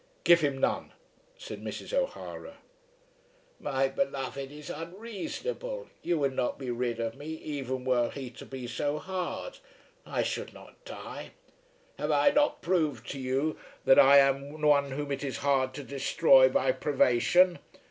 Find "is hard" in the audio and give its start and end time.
15.23-15.71